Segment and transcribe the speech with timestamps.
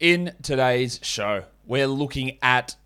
[0.00, 2.76] In today's show, we're looking at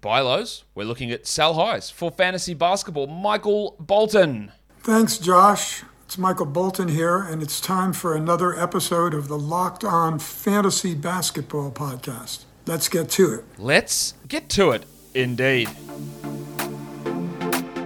[0.00, 0.64] buy lows.
[0.74, 3.06] We're looking at sell highs for fantasy basketball.
[3.06, 4.50] Michael Bolton.
[4.80, 5.84] Thanks, Josh.
[6.04, 10.96] It's Michael Bolton here, and it's time for another episode of the Locked On Fantasy
[10.96, 12.44] Basketball Podcast.
[12.66, 13.44] Let's get to it.
[13.56, 15.68] Let's get to it, indeed.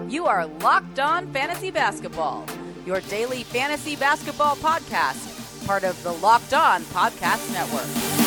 [0.08, 2.46] You are Locked On Fantasy Basketball,
[2.86, 8.21] your daily fantasy basketball podcast, part of the Locked On Podcast Network.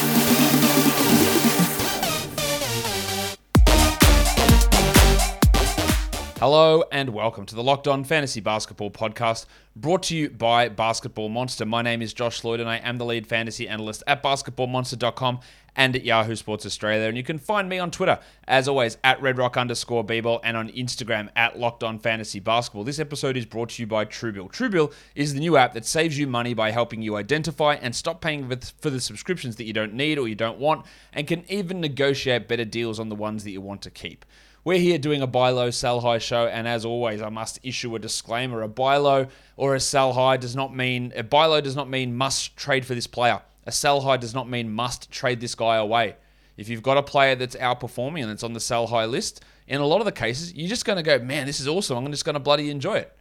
[6.48, 11.28] Hello and welcome to the Locked On Fantasy Basketball Podcast, brought to you by Basketball
[11.28, 11.66] Monster.
[11.66, 15.40] My name is Josh Lloyd, and I am the lead fantasy analyst at basketballmonster.com
[15.76, 17.08] and at Yahoo Sports Australia.
[17.08, 20.70] And you can find me on Twitter, as always, at redrock underscore bball, and on
[20.70, 22.84] Instagram at Locked On Fantasy Basketball.
[22.84, 24.52] This episode is brought to you by Truebill.
[24.52, 28.22] Truebill is the new app that saves you money by helping you identify and stop
[28.22, 28.48] paying
[28.80, 32.48] for the subscriptions that you don't need or you don't want, and can even negotiate
[32.48, 34.26] better deals on the ones that you want to keep.
[34.66, 37.96] We're here doing a buy low, sell high show, and as always, I must issue
[37.96, 38.64] a disclaimer.
[38.64, 39.28] A buy low
[39.58, 42.84] or a sell high does not mean a buy low does not mean must trade
[42.84, 43.44] for this player.
[43.68, 46.16] A sell high does not mean must trade this guy away.
[46.58, 49.82] If you've got a player that's outperforming and it's on the sell high list, in
[49.82, 52.04] a lot of the cases, you're just going to go, man, this is awesome.
[52.04, 53.16] I'm just going to bloody enjoy it.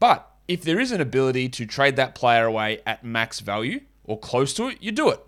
[0.00, 4.18] But if there is an ability to trade that player away at max value or
[4.18, 5.20] close to it, you do it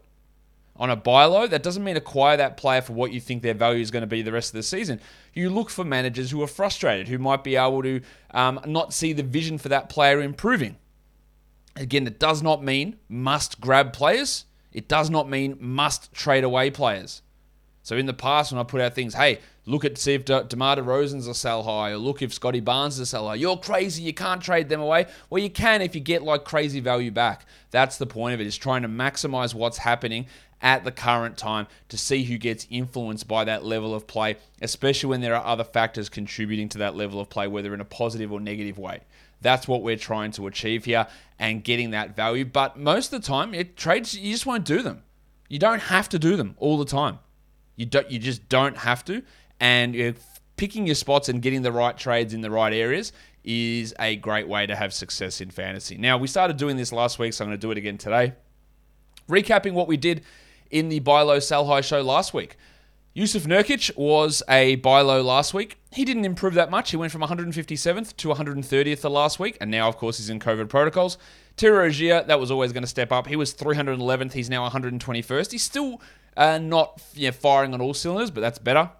[0.79, 3.55] on a buy low, that doesn't mean acquire that player for what you think their
[3.55, 5.01] value is going to be the rest of the season.
[5.35, 9.13] You look for managers who are frustrated, who might be able to um, not see
[9.13, 10.77] the vision for that player improving.
[11.77, 14.45] Again, it does not mean must grab players.
[14.73, 17.23] It does not mean must trade away players.
[17.83, 20.45] So in the past, when I put out things, hey, look at see if De-
[20.45, 23.37] DeMar DeRozan's a sell high, or look if Scottie Barnes is a sell high.
[23.37, 24.03] You're crazy.
[24.03, 25.07] You can't trade them away.
[25.31, 27.47] Well, you can if you get like crazy value back.
[27.71, 28.47] That's the point of it.
[28.47, 30.27] Is trying to maximize what's happening
[30.61, 35.09] at the current time to see who gets influenced by that level of play, especially
[35.09, 38.33] when there are other factors contributing to that level of play, whether in a positive
[38.33, 39.01] or negative way.
[39.41, 41.07] That's what we're trying to achieve here
[41.39, 42.45] and getting that value.
[42.45, 45.03] But most of the time, it, trades you just won't do them.
[45.49, 47.21] You don't have to do them all the time.
[47.77, 48.11] You don't.
[48.11, 49.23] You just don't have to.
[49.61, 50.17] And
[50.57, 53.13] picking your spots and getting the right trades in the right areas
[53.45, 55.97] is a great way to have success in fantasy.
[55.97, 58.35] Now we started doing this last week, so I'm going to do it again today.
[59.29, 60.23] Recapping what we did
[60.71, 62.57] in the buy low sell high show last week.
[63.15, 65.79] Yusuf Nurkic was a buy low last week.
[65.91, 66.91] He didn't improve that much.
[66.91, 70.39] He went from 157th to 130th the last week, and now, of course, he's in
[70.39, 71.19] COVID protocols.
[71.57, 73.27] Terry Rozier, that was always going to step up.
[73.27, 74.35] He was 311th.
[74.35, 75.51] He's now 121st.
[75.51, 76.01] He's still
[76.37, 78.91] uh, not you know, firing on all cylinders, but that's better.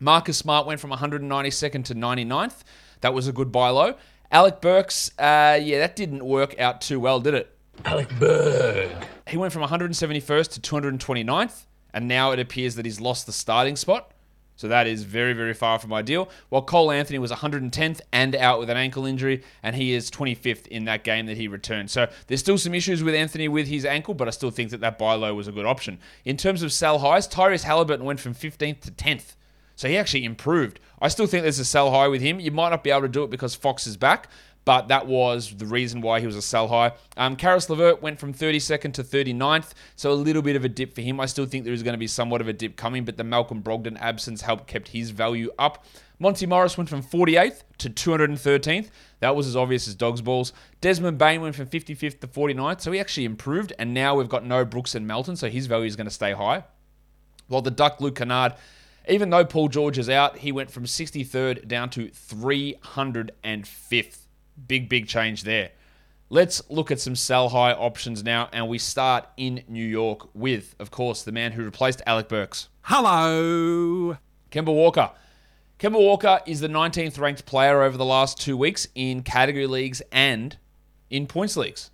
[0.00, 2.62] Marcus Smart went from 192nd to 99th.
[3.02, 3.96] That was a good buy low.
[4.32, 7.54] Alec Burks, uh, yeah, that didn't work out too well, did it?
[7.84, 9.06] Alec Burks.
[9.28, 13.74] He went from 171st to 229th, and now it appears that he's lost the starting
[13.74, 14.12] spot.
[14.54, 16.30] So that is very, very far from ideal.
[16.48, 20.66] While Cole Anthony was 110th and out with an ankle injury, and he is 25th
[20.68, 21.90] in that game that he returned.
[21.90, 24.80] So there's still some issues with Anthony with his ankle, but I still think that
[24.80, 25.98] that buy low was a good option.
[26.24, 29.34] In terms of sell highs, Tyrese Halliburton went from 15th to 10th.
[29.74, 30.80] So he actually improved.
[31.02, 32.40] I still think there's a sell high with him.
[32.40, 34.30] You might not be able to do it because Fox is back,
[34.66, 36.92] but that was the reason why he was a sell high.
[37.16, 40.92] Um, Caris LeVert went from 32nd to 39th, so a little bit of a dip
[40.92, 41.20] for him.
[41.20, 43.24] I still think there is going to be somewhat of a dip coming, but the
[43.24, 45.84] Malcolm Brogdon absence helped kept his value up.
[46.18, 48.88] Monty Morris went from 48th to 213th.
[49.20, 50.52] That was as obvious as dog's balls.
[50.80, 54.44] Desmond Bane went from 55th to 49th, so he actually improved, and now we've got
[54.44, 56.64] no Brooks and Melton, so his value is going to stay high.
[57.46, 58.54] While the Duck Luke Kennard
[59.08, 64.25] even though Paul George is out, he went from 63rd down to 305th.
[64.66, 65.70] Big, big change there.
[66.28, 70.74] Let's look at some sell high options now, and we start in New York with,
[70.80, 72.68] of course, the man who replaced Alec Burks.
[72.82, 74.18] Hello.
[74.50, 75.12] Kemba Walker.
[75.78, 80.02] Kemba Walker is the 19th ranked player over the last two weeks in category leagues
[80.10, 80.56] and
[81.10, 81.90] in points leagues.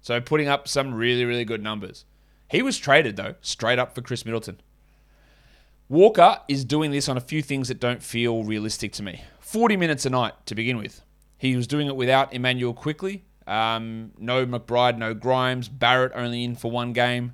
[0.00, 2.04] So putting up some really, really good numbers.
[2.48, 4.60] He was traded, though, straight up for Khris Middleton.
[5.88, 9.22] Walker is doing this on a few things that don't feel realistic to me.
[9.40, 11.02] 40 minutes a night to begin with.
[11.42, 13.24] He was doing it without Immanuel Quickley.
[13.48, 15.68] Um, no McBride, no Grimes.
[15.68, 17.32] Barrett only in for one game.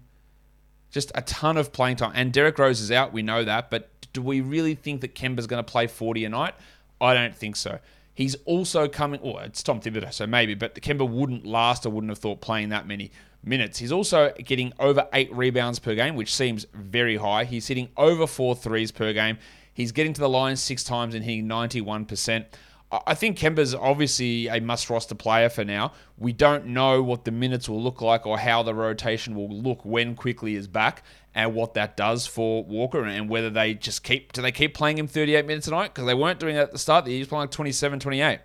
[0.90, 2.12] Just a ton of playing time.
[2.14, 3.69] And Derrick Rose is out, we know that.
[3.69, 6.55] But do we really think that Kemba's going to play 40 a night?
[6.99, 7.81] I don't think so.
[8.14, 12.11] He's also coming, well, it's Tom Thibodeau, so maybe, but Kemba wouldn't last, I wouldn't
[12.11, 13.12] have thought, playing that many
[13.44, 13.78] minutes.
[13.78, 17.44] He's also getting over eight rebounds per game, which seems very high.
[17.44, 19.37] He's hitting over four threes per game.
[19.75, 22.46] He's getting to the line six times and hitting 91%.
[22.90, 25.93] I think Kemba's obviously a must roster player for now.
[26.17, 29.85] We don't know what the minutes will look like or how the rotation will look
[29.85, 31.02] when Quickley is back
[31.35, 34.96] and what that does for Walker and whether they just keep do they keep playing
[34.96, 37.06] him 38 minutes a night because they weren't doing that at the start.
[37.06, 38.40] He was playing like 27, 28.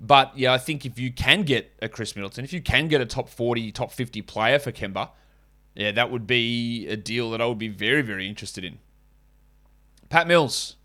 [0.00, 3.02] But yeah, I think if you can get a Khris Middleton, if you can get
[3.02, 5.10] a top 40, top 50 player for Kemba,
[5.74, 8.78] yeah, that would be a deal that I would be very, very interested in.
[10.08, 10.76] Pat Mills,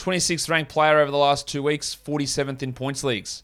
[0.00, 3.42] 26th ranked player over the last two weeks, 47th in points leagues.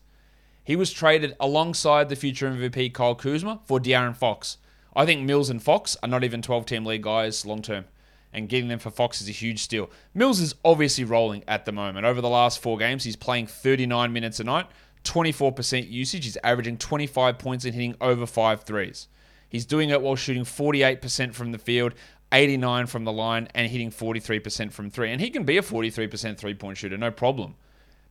[0.64, 4.56] He was traded alongside the future MVP Kyle Kuzma for De'Aaron Fox.
[4.94, 7.84] I think Mills and Fox are not even 12 team league guys long term,
[8.32, 9.90] and getting them for Fox is a huge steal.
[10.14, 12.06] Mills is obviously rolling at the moment.
[12.06, 14.66] Over the last four games, he's playing 39 minutes a night,
[15.04, 16.24] 24% usage.
[16.24, 19.08] He's averaging 25 points and hitting over five threes.
[19.48, 21.94] He's doing it while shooting 48% from the field,
[22.32, 25.10] 89 from the line, and hitting 43% from three.
[25.10, 27.54] And he can be a 43% three point shooter, no problem.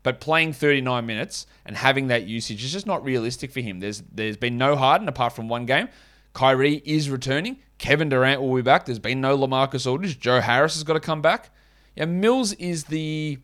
[0.03, 3.79] But playing 39 minutes and having that usage is just not realistic for him.
[3.79, 5.89] There's there's been no Harden apart from one game.
[6.33, 7.57] Kyrie is returning.
[7.79, 8.85] Kevin Durant will be back.
[8.85, 10.19] There's been no Lamarcus Aldridge.
[10.19, 11.49] Joe Harris has got to come back.
[11.95, 13.39] Yeah, Mills is the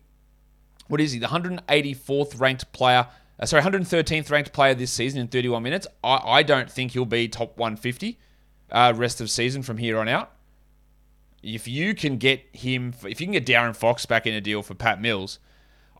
[0.86, 1.18] what is he?
[1.18, 3.08] The 184th ranked player.
[3.40, 5.86] Uh, sorry, 113th ranked player this season in 31 minutes.
[6.04, 8.18] I, I don't think he'll be top 150
[8.70, 10.30] uh, rest of season from here on out.
[11.42, 14.62] If you can get him, if you can get De'Aaron Fox back in a deal
[14.62, 15.38] for Pat Mills,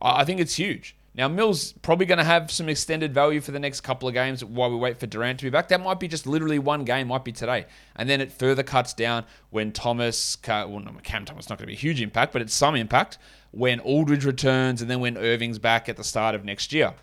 [0.01, 0.95] I, think it's huge.
[1.15, 4.43] Now, Mills probably going to have some extended value for the next couple of games
[4.43, 5.67] while we wait for Durant to be back.
[5.67, 7.65] That might be just literally one game, might be today.
[7.95, 11.73] And then it further cuts down when Thomas, well, Cam Thomas not going to be
[11.73, 13.19] a huge impact, but it's some impact
[13.51, 16.93] when Aldridge returns and then when Irving's back at the start of next year.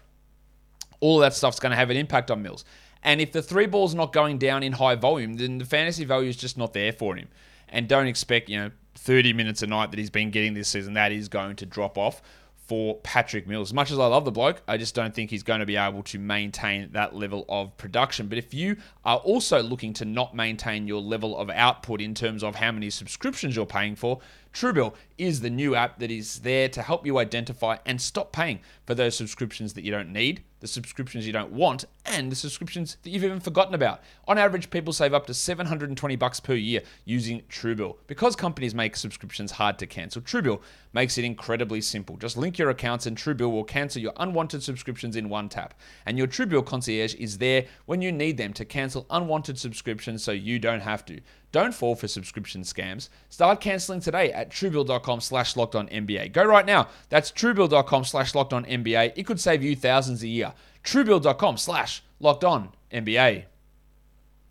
[0.99, 2.65] All that stuff's going to have an impact on Mills.
[3.03, 6.29] And if the three ball's not going down in high volume, then the fantasy value
[6.29, 7.29] is just not there for him.
[7.71, 10.95] And don't expect, you know, 30 minutes a night that he's been getting this season.
[10.95, 12.23] That is going to drop off
[12.71, 13.71] for Patrick Mills.
[13.71, 15.77] As much as I love the bloke, I just don't think he's going to be
[15.77, 18.29] able to maintain that level of production.
[18.29, 22.45] But if you are also looking to not maintain your level of output in terms
[22.45, 24.21] of how many subscriptions you're paying for,
[24.55, 28.61] Truebill is the new app that is there to help you identify and stop paying
[28.87, 32.97] for those subscriptions that you don't need, the subscriptions you don't want, and the subscriptions
[33.03, 34.03] that you've even forgotten about.
[34.27, 37.97] On average, people save up to 720 bucks per year using Truebill.
[38.07, 40.61] Because companies make subscriptions hard to cancel, Truebill
[40.93, 42.17] makes it incredibly simple.
[42.17, 45.75] Just link your accounts and Truebill will cancel your unwanted subscriptions in one tap.
[46.05, 50.33] And your Truebill concierge is there when you need them to cancel unwanted subscriptions so
[50.33, 51.21] you don't have to.
[51.53, 53.09] Don't fall for subscription scams.
[53.29, 56.33] Start canceling today at truebill.com slash locked on NBA.
[56.33, 56.89] Go right now.
[57.09, 59.15] That's truebill.com slash locked on NBA.
[59.17, 60.53] It could save you thousands a year.
[60.85, 63.45] Truebill.com slash locked on NBA.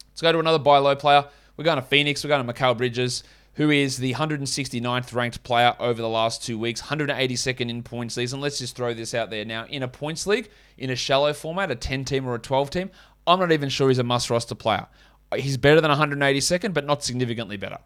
[0.09, 1.25] Let's go to another buy low player.
[1.55, 2.23] We're going to Phoenix.
[2.23, 3.23] We're going to Mikal Bridges,
[3.53, 8.17] who is the 169th ranked player over the last two weeks, 182nd in points.
[8.17, 9.65] And let's just throw this out there now.
[9.65, 12.91] In a points league, in a shallow format, a 10 team or a 12 team,
[13.27, 14.87] I'm not even sure he's a must roster player.
[15.35, 17.77] He's better than 182nd, but not significantly better.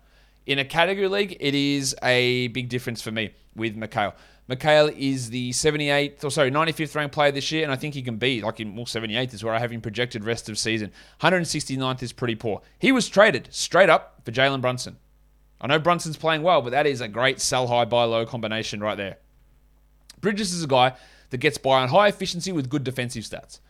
[0.45, 4.13] In a category league, it is a big difference for me with Mikal.
[4.50, 8.01] Mikal is the 78th, or sorry, 95th ranked player this year, and I think he
[8.01, 10.92] can be like in well, 78th is where I have him projected rest of season.
[11.22, 12.62] 169th is pretty poor.
[12.78, 14.98] He was traded straight up for Jalen Brunson.
[15.62, 18.81] I know Brunson's playing well, but that is a great sell high, buy low combination
[18.81, 19.19] right there.
[20.19, 20.94] Bridges is a guy
[21.30, 23.62] that gets by on high efficiency with good defensive stats.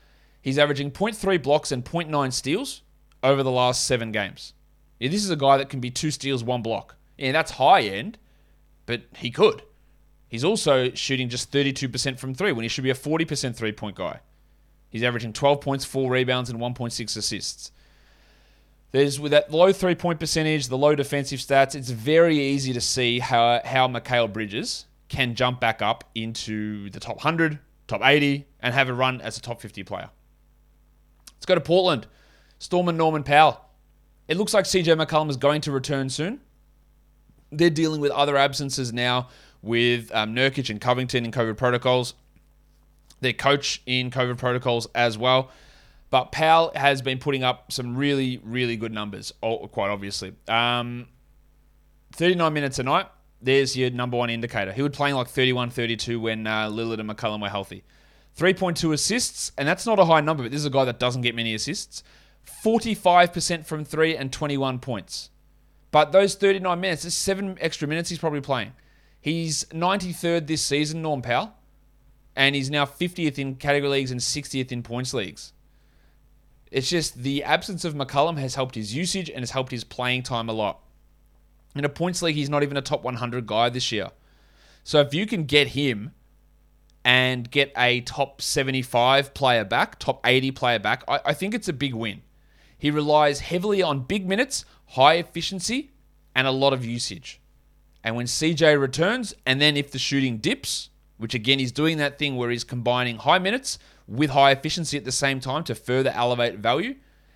[0.42, 2.82] He's averaging 0.3 blocks and 0.9 steals
[3.22, 4.54] over the last seven games.
[5.04, 6.96] Yeah, this is a guy that can be two steals, one block.
[7.18, 8.18] Yeah, that's high end,
[8.86, 9.62] but he could.
[10.30, 13.98] He's also shooting just 32% from three when he should be a 40% three point
[13.98, 14.22] guy.
[14.90, 17.74] He's averaging 12 points, four rebounds, and 1.6 assists.
[18.94, 22.80] There's with that low three point percentage, the low defensive stats, it's very easy to
[22.80, 28.48] see how how Mikal Bridges can jump back up into the top 100, top 80,
[28.62, 30.10] and have a run as a top 50 player.
[31.34, 32.08] Let's go to Portland.
[32.58, 33.66] Storm and Norman Powell.
[34.28, 36.40] It looks like CJ McCollum is going to return soon.
[37.52, 39.30] They're dealing with other absences now
[39.62, 42.14] with um, Nurkic and Covington in COVID protocols.
[43.22, 45.52] Their coach in COVID protocols as well.
[46.10, 50.34] But Powell has been putting up some really, really good numbers, quite obviously.
[50.48, 51.08] Um,
[52.14, 53.08] 39 minutes a night,
[53.42, 54.72] there's your number one indicator.
[54.72, 57.84] He was playing like 31 32 when uh, Lillard and McCollum were healthy.
[58.38, 61.22] 3.2 assists, and that's not a high number, but this is a guy that doesn't
[61.22, 62.04] get many assists.
[62.46, 65.30] 45% from three and 21 points.
[65.92, 68.74] But those 39 minutes, there's seven extra minutes he's probably playing.
[69.22, 71.54] He's 93rd this season, Norm Powell,
[72.36, 75.54] and he's now 50th in category leagues and 60th in points leagues.
[76.72, 80.24] It's just the absence of McCollum has helped his usage and has helped his playing
[80.24, 80.80] time a lot.
[81.76, 84.10] In a points league, he's not even a top 100 guy this year.
[84.84, 86.14] So if you can get him
[87.06, 91.68] and get a top 75 player back, top 80 player back, I, I think it's
[91.68, 92.23] a big win.
[92.84, 95.92] He relies heavily on big minutes, high efficiency,
[96.36, 97.40] and a lot of usage.
[98.04, 102.20] And when CJ returns, and then if the shooting dips, which again he's doing that
[102.20, 106.12] thing where he's combining high minutes with high efficiency at the same time to further
[106.14, 106.96] elevate value.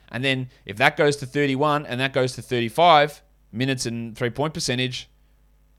[0.10, 3.22] And then if that goes to 31 and that goes to 35
[3.54, 5.10] minutes and three point percentage,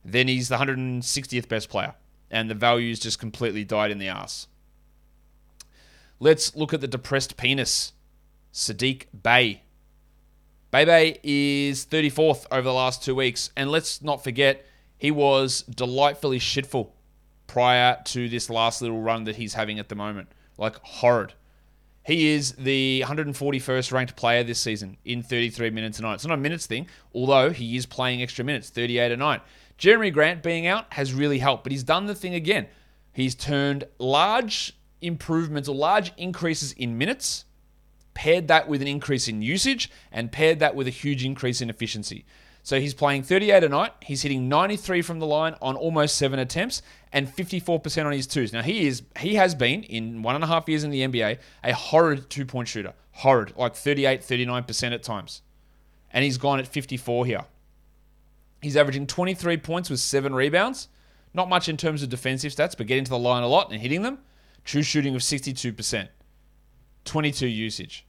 [0.03, 1.95] then he's the 160th best player.
[2.31, 4.47] And the value's just completely died in the ass.
[6.19, 7.93] Let's look at the depressed penis.
[8.59, 9.63] Saddiq Bey.
[10.73, 13.51] Bebe is 34th over the last two weeks.
[13.57, 14.67] And let's not forget,
[14.99, 16.91] he was delightfully shitful
[17.47, 20.29] prior to this last little run that he's having at the moment.
[20.59, 21.35] Like, horrid.
[22.05, 26.15] He is the 141st ranked player this season in 33 minutes a night.
[26.15, 29.43] It's not a minutes thing, although he is playing extra minutes, 38 a night.
[29.79, 32.67] Jerami Grant being out has really helped, but he's done the thing again.
[33.13, 37.45] He's turned large improvements or large increases in minutes,
[38.19, 41.71] paired that with an increase in usage, and paired that with a huge increase in
[41.71, 42.25] efficiency.
[42.65, 43.93] So he's playing 38 a night.
[44.03, 46.83] He's hitting 93 from the line on almost seven attempts
[47.13, 48.53] and 54% on his twos.
[48.53, 51.39] Now he is he has been in one and a half years in the NBA
[51.63, 55.43] a horrid two point shooter, horrid like 38, 39% at times,
[56.13, 57.45] and he's gone at 54 here.
[58.61, 60.89] He's averaging 23 points with seven rebounds.
[61.33, 63.81] Not much in terms of defensive stats, but getting to the line a lot and
[63.81, 64.19] hitting them.
[64.65, 66.09] True shooting of 62%.
[67.05, 68.05] 22 usage.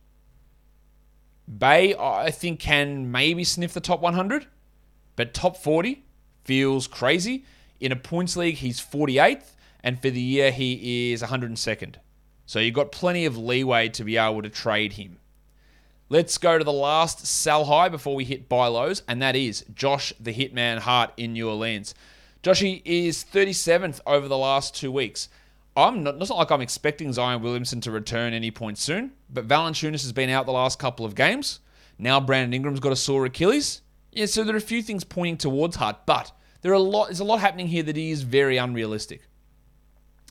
[1.57, 4.45] Bey, I think, can maybe sniff the top 100,
[5.15, 6.03] but top 40
[6.43, 7.45] feels crazy.
[7.79, 9.51] In a points league, he's 48th,
[9.83, 11.95] and for the year, he is 102nd.
[12.45, 15.17] So you've got plenty of leeway to be able to trade him.
[16.09, 19.63] Let's go to the last sell high before we hit buy lows, and that is
[19.73, 21.93] Josh the Hitman Hart in New Orleans.
[22.41, 25.29] Joshy is 37th over the last two weeks.
[25.75, 29.47] I'm not, it's not like I'm expecting Zion Williamson to return any point soon, but
[29.47, 31.59] Valanciunas has been out the last couple of games.
[31.97, 33.81] Now Brandon Ingram's got a sore Achilles.
[34.11, 37.07] Yeah, so there are a few things pointing towards Hart, but there are a lot.
[37.07, 39.21] There's a lot happening here that he is very unrealistic.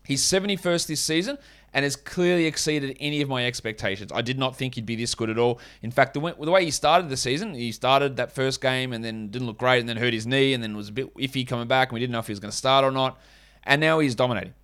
[0.05, 1.37] He's 71st this season
[1.75, 4.11] and has clearly exceeded any of my expectations.
[4.11, 5.61] I did not think he'd be this good at all.
[5.83, 9.29] In fact, the way, he started the season, he started that first game and then
[9.29, 11.69] didn't look great and then hurt his knee and then was a bit iffy coming
[11.69, 13.21] back and we didn't know if he was going to start or not.
[13.65, 14.55] And now he's dominating.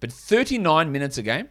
[0.00, 1.48] But 39 minutes a game,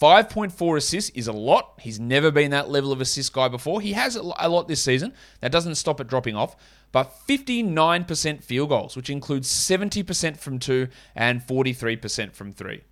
[0.00, 1.74] 5.4 assists is a lot.
[1.80, 3.80] He's never been that level of assist guy before.
[3.80, 5.14] He has a lot this season.
[5.40, 6.56] That doesn't stop it dropping off.
[6.92, 12.82] But 59% field goals, which includes 70% from two and 43% from three.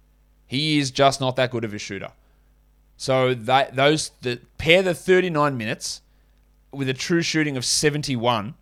[0.46, 2.12] He is just not that good of a shooter.
[2.96, 4.12] So that those
[4.56, 6.00] pair the 39 minutes
[6.70, 8.54] with a true shooting of 71,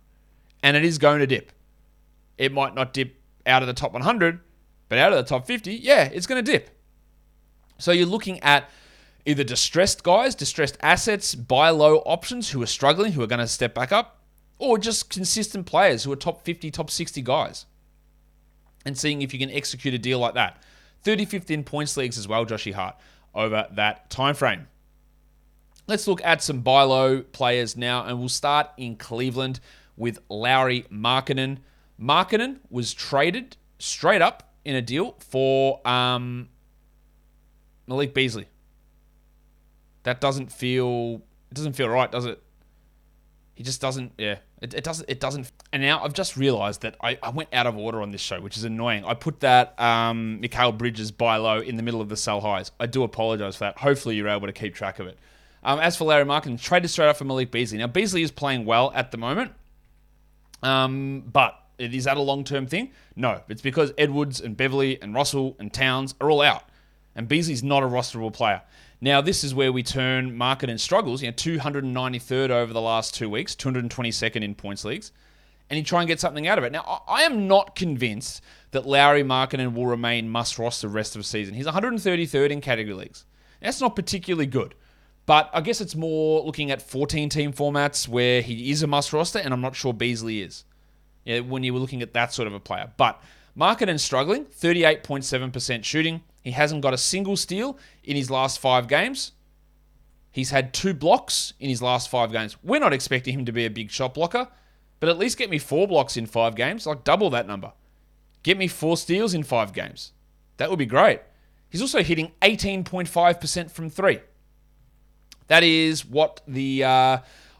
[0.61, 1.51] and it is going to dip.
[2.37, 4.39] It might not dip out of the top 100,
[4.93, 6.69] but out of the top 50, yeah, it's going to dip.
[7.79, 8.69] So you're looking at
[9.25, 13.47] either distressed guys, distressed assets, buy low options who are struggling, who are going to
[13.47, 14.21] step back up,
[14.59, 17.65] or just consistent players who are top 50, top 60 guys.
[18.85, 20.61] And seeing if you can execute a deal like that.
[21.03, 22.95] 35th in points leagues as well, Joshy Hart,
[23.33, 24.67] over that time frame.
[25.87, 29.59] Let's look at some buy low players now, and we'll start in Cleveland
[29.97, 31.61] with Lauri Markkanen.
[31.99, 36.49] Markkanen was traded straight up in a deal for um,
[37.87, 38.47] Malik Beasley.
[40.03, 42.41] That doesn't feel it doesn't feel right, does it?
[43.55, 44.13] He just doesn't.
[44.17, 45.09] Yeah, it, it doesn't.
[45.09, 45.51] It doesn't.
[45.71, 48.41] And now I've just realised that I, I went out of order on this show,
[48.41, 49.05] which is annoying.
[49.05, 52.71] I put that um, Mikal Bridges buy low in the middle of the sell highs.
[52.79, 53.77] I do apologise for that.
[53.77, 55.17] Hopefully you're able to keep track of it.
[55.63, 57.77] Um, as for Lauri Markkanen, traded straight up for Malik Beasley.
[57.77, 59.53] Now Beasley is playing well at the moment,
[60.61, 62.91] um, but is that a long term thing?
[63.15, 66.69] No, it's because Edwards and Beverley and Russell and Towns are all out,
[67.15, 68.61] and Beasley's not a rosterable player.
[69.01, 71.21] Now, this is where we turn Markkanen struggles.
[71.21, 75.11] You know, 293rd over the last two weeks, 222nd in points leagues,
[75.69, 76.71] and you try and get something out of it.
[76.71, 81.21] Now, I am not convinced that Lauri Markkanen will remain must roster the rest of
[81.21, 81.53] the season.
[81.53, 83.25] He's 133rd in category leagues.
[83.61, 84.75] That's not particularly good.
[85.25, 89.13] But I guess it's more looking at 14 team formats where he is a must
[89.13, 90.65] roster, and I'm not sure Beasley is
[91.25, 92.91] yeah, when you were looking at that sort of a player.
[92.97, 93.21] But
[93.57, 96.21] Markkanen struggling, 38.7% shooting.
[96.43, 99.31] He hasn't got a single steal in his last five games.
[100.31, 102.57] He's had two blocks in his last five games.
[102.63, 104.47] We're not expecting him to be a big shot blocker,
[104.99, 107.71] but at least get me four blocks in five games, like double that number.
[108.41, 110.11] Get me four steals in five games.
[110.57, 111.21] That would be great.
[111.69, 114.19] He's also hitting 18.5% from three.
[115.47, 117.17] That is what the uh,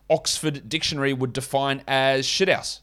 [0.09, 2.79] Oxford Dictionary would define as shithouse.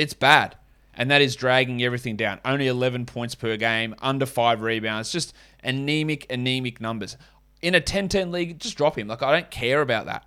[0.00, 0.56] It's bad.
[0.94, 2.40] And that is dragging everything down.
[2.44, 7.16] Only 11 points per game, under five rebounds, just anemic, anemic numbers.
[7.62, 9.08] In a 10 10 league, just drop him.
[9.08, 10.26] Like, I don't care about that.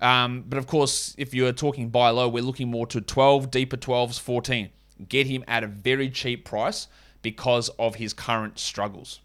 [0.00, 3.76] Um, but of course, if you're talking buy low, we're looking more to 12, deeper
[3.76, 4.70] 12s, 14.
[5.08, 6.88] Get him at a very cheap price
[7.20, 9.20] because of his current struggles.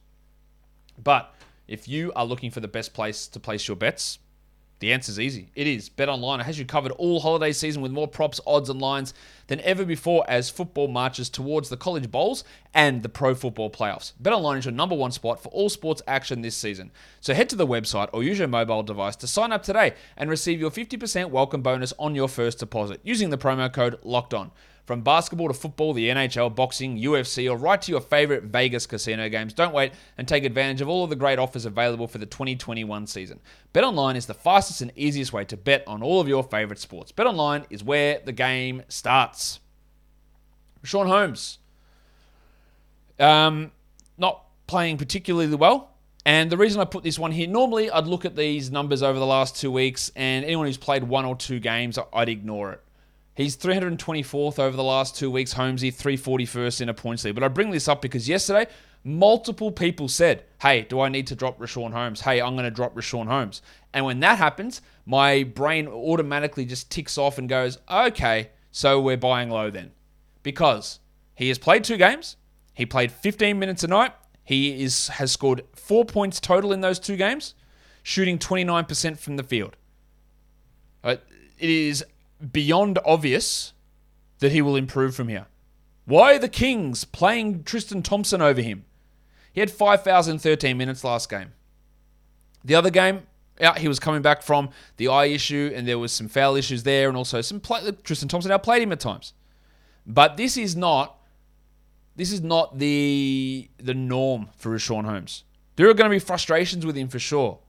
[1.01, 1.33] But
[1.67, 4.19] if you are looking for the best place to place your bets,
[4.83, 5.47] the answer is easy.
[5.55, 6.41] It is BetOnline.
[6.41, 9.13] It has you covered all holiday season with more props, odds, and lines
[9.47, 14.13] than ever before as football marches towards the college bowls and the pro football playoffs.
[14.21, 16.91] BetOnline is your number one spot for all sports action this season.
[17.21, 20.29] So head to the website or use your mobile device to sign up today and
[20.29, 24.51] receive your 50% welcome bonus on your first deposit using the promo code LOCKED ON.
[24.85, 29.29] From basketball to football, the NHL, boxing, UFC, or right to your favorite Vegas casino
[29.29, 32.25] games, don't wait and take advantage of all of the great offers available for the
[32.25, 33.39] 2021 season.
[33.73, 37.13] BetOnline is the fastest and easiest way to bet on all of your favorite sports.
[37.13, 39.32] BetOnline is where the game starts.
[40.83, 41.59] Sean Holmes,
[43.19, 43.71] um,
[44.17, 45.89] not playing particularly well.
[46.25, 49.19] And the reason I put this one here, normally I'd look at these numbers over
[49.19, 52.81] the last two weeks, and anyone who's played one or two games, I'd ignore it.
[53.35, 55.53] He's 324th over the last two weeks.
[55.53, 57.33] Holmesy 341st in a points league.
[57.33, 58.67] But I bring this up because yesterday,
[59.03, 62.21] multiple people said, "Hey, do I need to drop Richaun Holmes?
[62.21, 63.61] Hey, I'm going to drop Richaun Holmes."
[63.91, 69.15] And when that happens, my brain automatically just ticks off and goes, "Okay, so we're
[69.15, 69.91] buying low then,"
[70.41, 70.99] because
[71.35, 72.35] he has played two games.
[72.73, 74.11] He played 15 minutes a night.
[74.43, 77.55] He is has scored four points total in those two games,
[78.01, 79.77] shooting 29% from the field.
[81.03, 81.15] Uh,
[81.57, 82.03] It is
[82.51, 83.71] beyond obvious
[84.39, 85.45] that he will improve from here.
[86.05, 88.83] Why are the Kings playing Tristan Thompson over him?
[89.53, 91.53] He had 5,013 minutes last game.
[92.65, 93.27] The other game,
[93.60, 96.83] yeah, he was coming back from the eye issue, and there was some foul issues
[96.83, 99.33] there, and also some play- Tristan Thompson outplayed him at times.
[100.05, 101.19] But this is not
[102.15, 105.43] this is not the the norm for Richaun Holmes.
[105.75, 107.60] There are going to be frustrations with him for sure,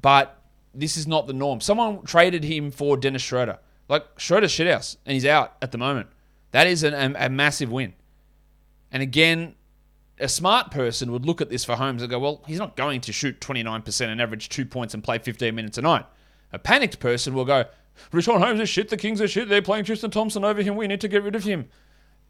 [0.00, 0.40] but
[0.74, 1.60] this is not the norm.
[1.60, 3.58] Someone traded him for Dennis Schroeder.
[3.88, 6.08] Like Schroeder's shithouse, and he's out at the moment.
[6.52, 7.94] That is an, a, a massive win.
[8.90, 9.54] And again,
[10.22, 13.00] a smart person would look at this for Holmes and go, well, he's not going
[13.02, 16.06] to shoot 29% and average two points and play 15 minutes a night.
[16.52, 17.64] A panicked person will go,
[18.12, 20.86] Richaun Holmes is shit, the Kings are shit, they're playing Tristan Thompson over him, we
[20.86, 21.68] need to get rid of him.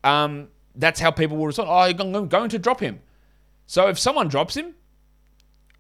[0.03, 1.69] Um, that's how people will respond.
[1.69, 3.01] Oh, I'm going to drop him.
[3.67, 4.75] So if someone drops him,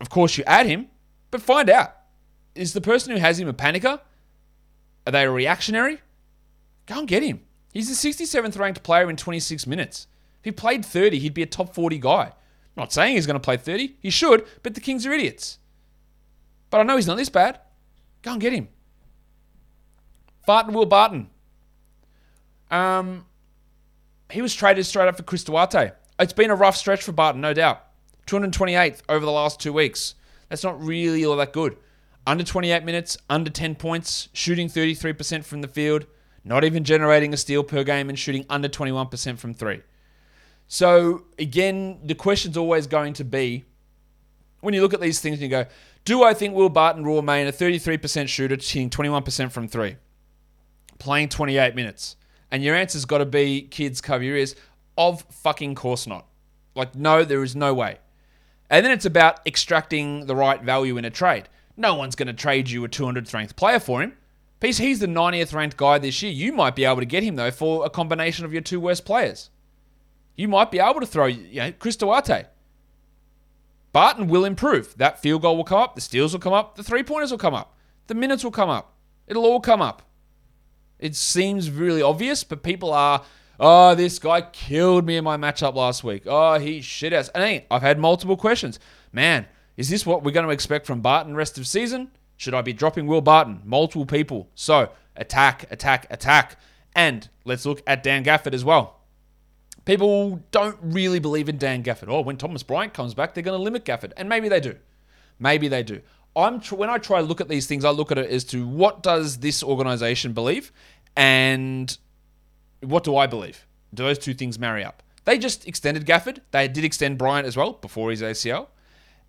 [0.01, 0.88] of course you add him,
[1.31, 1.96] but find out
[2.55, 4.01] is the person who has him a panicker?
[5.07, 6.01] Are they a reactionary?
[6.87, 7.40] Go and get him.
[7.72, 10.07] He's the 67th ranked player in 26 minutes.
[10.42, 12.24] If he played 30, he'd be a top 40 guy.
[12.24, 12.33] I'm
[12.76, 13.94] not saying he's going to play 30.
[14.00, 15.59] He should, but the Kings are idiots.
[16.68, 17.61] But I know he's not this bad.
[18.22, 18.68] Go and get him.
[20.44, 21.31] Barton Will Barton.
[22.72, 23.26] Um,
[24.33, 25.92] he was traded straight up for Chris Duarte.
[26.18, 27.85] It's been a rough stretch for Barton, no doubt.
[28.26, 30.16] 228th over the last two weeks.
[30.48, 31.76] That's not really all that good.
[32.26, 36.07] Under 28 minutes, under 10 points, shooting 33% from the field,
[36.44, 39.83] not even generating a steal per game, and shooting under 21% from three.
[40.72, 43.66] So, again, the question's always going to be
[44.61, 45.66] when you look at these things and you go,
[46.06, 49.96] do I think Will Barton will remain a 33% shooter, shooting 21% from three,
[50.98, 52.16] playing 28 minutes?
[52.50, 54.56] And your answer's got to be, kids, cover your ears,
[54.96, 56.26] of fucking course not.
[56.74, 57.98] Like, no, there is no way.
[58.70, 61.50] And then it's about extracting the right value in a trade.
[61.76, 64.16] No one's going to trade you a 200th ranked player for him.
[64.62, 66.32] He's, he's the 90th ranked guy this year.
[66.32, 69.04] You might be able to get him, though, for a combination of your two worst
[69.04, 69.50] players.
[70.36, 72.46] You might be able to throw, you know, Chris Duarte.
[73.92, 74.96] Barton will improve.
[74.96, 75.94] That field goal will come up.
[75.94, 76.76] The steals will come up.
[76.76, 77.76] The three pointers will come up.
[78.06, 78.94] The minutes will come up.
[79.26, 80.02] It'll all come up.
[80.98, 83.22] It seems really obvious, but people are,
[83.60, 86.22] oh, this guy killed me in my matchup last week.
[86.26, 87.28] Oh, he shit ass.
[87.34, 88.78] And hey, I've had multiple questions.
[89.12, 92.10] Man, is this what we're going to expect from Barton rest of season?
[92.36, 93.60] Should I be dropping Will Barton?
[93.64, 94.48] Multiple people.
[94.54, 96.58] So attack, attack, attack.
[96.94, 99.01] And let's look at Dan Gafford as well.
[99.84, 102.08] People don't really believe in Dan Gafford.
[102.08, 104.12] Oh, when Thomas Bryant comes back, they're going to limit Gafford.
[104.16, 104.76] And maybe they do.
[105.38, 106.00] Maybe they do.
[106.36, 108.44] I'm tr- when I try to look at these things, I look at it as
[108.44, 110.72] to what does this organization believe
[111.16, 111.96] and
[112.80, 113.66] what do I believe?
[113.92, 115.02] Do those two things marry up?
[115.24, 116.38] They just extended Gafford.
[116.50, 118.68] They did extend Bryant as well before his ACL.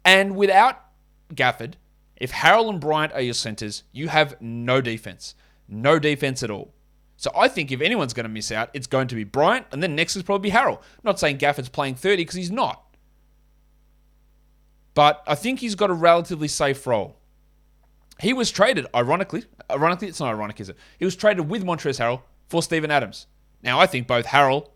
[0.06, 0.86] And without
[1.34, 1.74] Gafford,
[2.16, 5.36] if Harrell and Bryant are your centers, you have no defense.
[5.68, 6.74] No defense at all.
[7.24, 9.82] So I think if anyone's going to miss out, it's going to be Bryant, and
[9.82, 10.80] then next is probably Harrell.
[10.80, 12.84] I'm not saying Gafford's playing 30 because he's not.
[14.94, 17.16] But I think he's got a relatively safe role.
[18.20, 20.76] He was traded, ironically, ironically, it's not ironic, is it?
[21.00, 23.28] He was traded with Montrezl Harrell for Steven Adams.
[23.62, 24.72] Now, I think both Harrell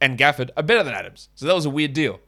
[0.00, 1.28] and Gafford are better than Adams.
[1.36, 2.18] So that was a weird deal.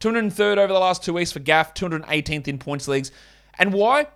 [0.00, 3.12] 203rd over the last two weeks for Gaff, 218th in points leagues.
[3.56, 4.08] And why?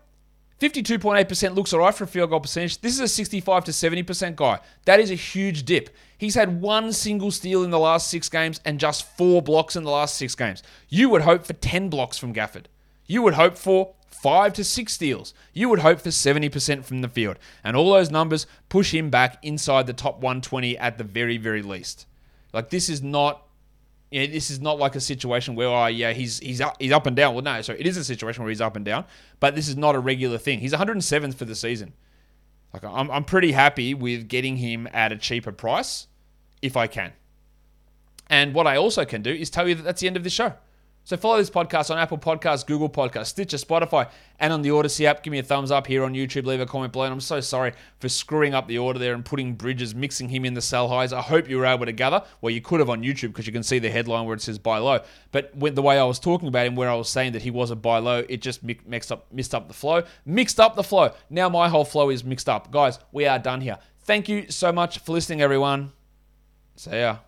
[0.60, 2.80] 52.8% looks all right for a field goal percentage.
[2.80, 4.58] This is a 65 to 70% guy.
[4.86, 5.90] That is a huge dip.
[6.16, 9.84] He's had one single steal in the last six games and just four blocks in
[9.84, 10.62] the last six games.
[10.88, 12.64] You would hope for 10 blocks from Gafford.
[13.06, 15.34] You would hope for five to six steals.
[15.52, 17.38] You would hope for 70% from the field.
[17.62, 21.60] And all those numbers push him back inside the top 120 at the very, very
[21.60, 22.06] least.
[22.54, 23.45] Like this is not
[24.10, 26.92] you know, this is not like a situation where oh yeah he's he's up, he's
[26.92, 27.34] up and down.
[27.34, 29.04] Well, no, so it is a situation where he's up and down,
[29.40, 30.60] but this is not a regular thing.
[30.60, 31.92] He's 107th for the season.
[32.72, 36.06] Like I'm I'm pretty happy with getting him at a cheaper price
[36.62, 37.12] if I can.
[38.28, 40.30] And what I also can do is tell you that that's the end of the
[40.30, 40.54] show.
[41.06, 45.04] So follow this podcast on Apple Podcasts, Google Podcasts, Stitcher, Spotify, and on the Audacy
[45.04, 45.22] app.
[45.22, 46.46] Give me a thumbs up here on YouTube.
[46.46, 47.04] Leave a comment below.
[47.04, 50.44] And I'm so sorry for screwing up the order there and putting Bridges, mixing him
[50.44, 51.12] in the sell highs.
[51.12, 52.24] I hope you were able to gather.
[52.40, 54.58] Well, you could have on YouTube because you can see the headline where it says
[54.58, 54.98] buy low.
[55.30, 57.70] But the way I was talking about him, where I was saying that he was
[57.70, 60.02] a buy low, it just mixed up, mixed up the flow.
[60.24, 61.12] Mixed up the flow.
[61.30, 62.72] Now my whole flow is mixed up.
[62.72, 63.78] Guys, we are done here.
[64.00, 65.92] Thank you so much for listening, everyone.
[66.74, 67.18] See ya.